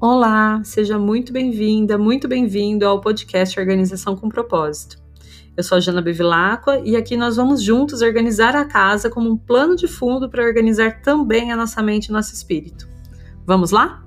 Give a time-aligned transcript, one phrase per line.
[0.00, 4.96] Olá, seja muito bem-vinda, muito bem-vindo ao podcast Organização com Propósito.
[5.56, 9.36] Eu sou a Jana Bevilacqua e aqui nós vamos juntos organizar a casa como um
[9.36, 12.88] plano de fundo para organizar também a nossa mente e nosso espírito.
[13.44, 14.04] Vamos lá?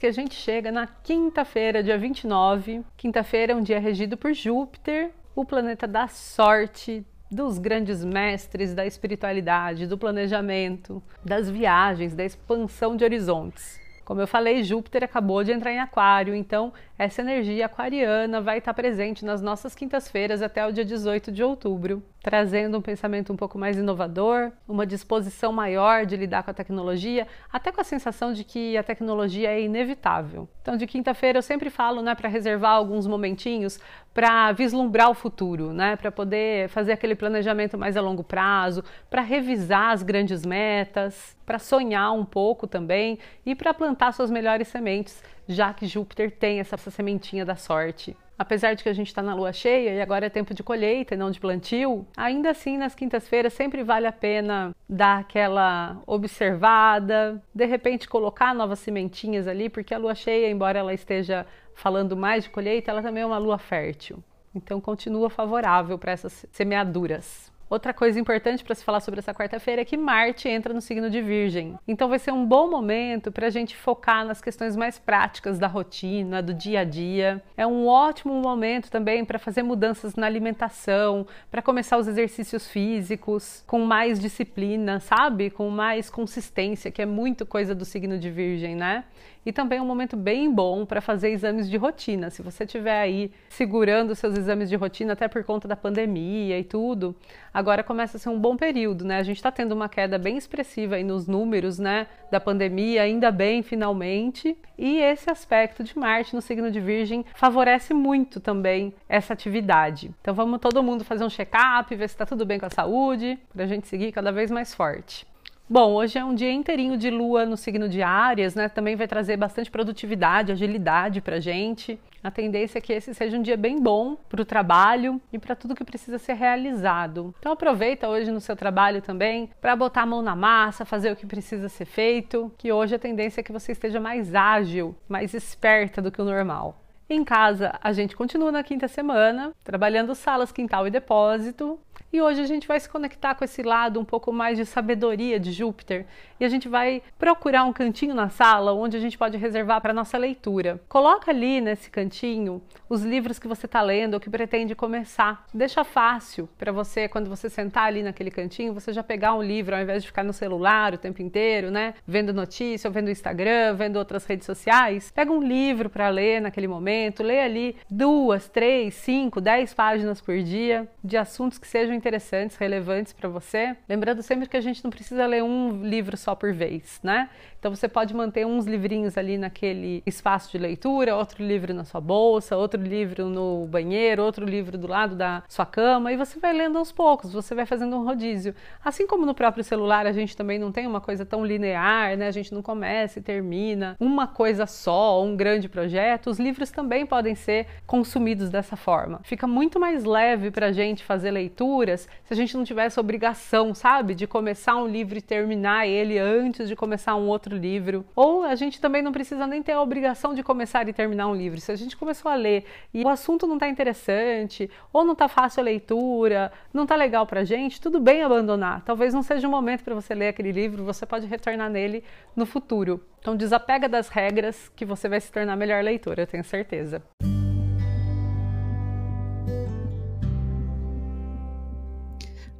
[0.00, 2.82] Que a gente chega na quinta-feira, dia 29.
[2.96, 8.86] Quinta-feira é um dia regido por Júpiter, o planeta da sorte, dos grandes mestres da
[8.86, 13.80] espiritualidade, do planejamento, das viagens, da expansão de horizontes.
[14.04, 18.72] Como eu falei, Júpiter acabou de entrar em Aquário, então essa energia aquariana vai estar
[18.72, 23.56] presente nas nossas quintas-feiras até o dia 18 de outubro, trazendo um pensamento um pouco
[23.56, 28.42] mais inovador, uma disposição maior de lidar com a tecnologia, até com a sensação de
[28.42, 30.48] que a tecnologia é inevitável.
[30.60, 33.78] Então, de quinta-feira eu sempre falo, né, para reservar alguns momentinhos
[34.12, 39.22] para vislumbrar o futuro, né, para poder fazer aquele planejamento mais a longo prazo, para
[39.22, 45.22] revisar as grandes metas, para sonhar um pouco também e para plantar suas melhores sementes
[45.48, 48.16] já que Júpiter tem essa, essa sementinha da sorte.
[48.38, 51.14] Apesar de que a gente está na lua cheia e agora é tempo de colheita
[51.14, 57.42] e não de plantio, ainda assim nas quintas-feiras sempre vale a pena dar aquela observada,
[57.54, 62.44] de repente colocar novas sementinhas ali, porque a lua cheia, embora ela esteja falando mais
[62.44, 64.22] de colheita, ela também é uma lua fértil.
[64.54, 67.50] Então continua favorável para essas semeaduras.
[67.68, 71.10] Outra coisa importante para se falar sobre essa quarta-feira é que Marte entra no signo
[71.10, 71.76] de Virgem.
[71.86, 75.66] Então vai ser um bom momento para a gente focar nas questões mais práticas da
[75.66, 77.42] rotina, do dia a dia.
[77.56, 83.64] É um ótimo momento também para fazer mudanças na alimentação, para começar os exercícios físicos
[83.66, 85.50] com mais disciplina, sabe?
[85.50, 89.02] Com mais consistência, que é muito coisa do signo de Virgem, né?
[89.46, 92.30] E também é um momento bem bom para fazer exames de rotina.
[92.30, 96.64] Se você estiver aí segurando seus exames de rotina, até por conta da pandemia e
[96.64, 97.14] tudo,
[97.54, 99.18] agora começa a ser um bom período, né?
[99.18, 103.30] A gente está tendo uma queda bem expressiva aí nos números, né, da pandemia, ainda
[103.30, 104.58] bem, finalmente.
[104.76, 110.10] E esse aspecto de Marte no signo de Virgem favorece muito também essa atividade.
[110.20, 113.38] Então vamos todo mundo fazer um check-up, ver se está tudo bem com a saúde,
[113.54, 115.24] para a gente seguir cada vez mais forte.
[115.68, 118.68] Bom, hoje é um dia inteirinho de lua no signo de Áries, né?
[118.68, 121.98] Também vai trazer bastante produtividade, agilidade pra gente.
[122.22, 125.56] A tendência é que esse seja um dia bem bom para o trabalho e para
[125.56, 127.34] tudo que precisa ser realizado.
[127.40, 131.16] Então aproveita hoje no seu trabalho também para botar a mão na massa, fazer o
[131.16, 135.34] que precisa ser feito, que hoje a tendência é que você esteja mais ágil, mais
[135.34, 136.80] esperta do que o normal.
[137.10, 141.76] Em casa, a gente continua na quinta semana, trabalhando salas, quintal e depósito.
[142.16, 145.38] E hoje a gente vai se conectar com esse lado um pouco mais de sabedoria
[145.38, 146.06] de Júpiter
[146.40, 149.92] e a gente vai procurar um cantinho na sala onde a gente pode reservar para
[149.92, 150.80] nossa leitura.
[150.88, 155.44] Coloca ali nesse cantinho os livros que você está lendo ou que pretende começar.
[155.52, 159.74] Deixa fácil para você quando você sentar ali naquele cantinho, você já pegar um livro
[159.74, 161.92] ao invés de ficar no celular o tempo inteiro, né?
[162.06, 165.10] Vendo notícia, ou vendo Instagram, vendo outras redes sociais.
[165.10, 170.38] Pega um livro para ler naquele momento, lê ali duas, três, cinco, dez páginas por
[170.38, 173.76] dia de assuntos que sejam interessantes, relevantes para você.
[173.88, 177.28] Lembrando sempre que a gente não precisa ler um livro só por vez, né?
[177.58, 182.00] Então você pode manter uns livrinhos ali naquele espaço de leitura, outro livro na sua
[182.00, 186.52] bolsa, outro livro no banheiro, outro livro do lado da sua cama e você vai
[186.52, 188.54] lendo aos poucos, você vai fazendo um rodízio.
[188.84, 192.28] Assim como no próprio celular a gente também não tem uma coisa tão linear, né?
[192.28, 196.30] A gente não começa e termina uma coisa só, um grande projeto.
[196.30, 199.20] Os livros também podem ser consumidos dessa forma.
[199.24, 202.98] Fica muito mais leve para a gente fazer leitura leituras se a gente não tivesse
[202.98, 208.04] obrigação, sabe, de começar um livro e terminar ele antes de começar um outro livro.
[208.14, 211.34] Ou a gente também não precisa nem ter a obrigação de começar e terminar um
[211.34, 211.60] livro.
[211.60, 215.28] Se a gente começou a ler e o assunto não está interessante, ou não está
[215.28, 218.82] fácil a leitura, não está legal pra gente, tudo bem abandonar.
[218.84, 222.02] Talvez não seja o momento para você ler aquele livro, você pode retornar nele
[222.34, 223.00] no futuro.
[223.20, 227.02] Então desapega das regras que você vai se tornar melhor leitora, eu tenho certeza.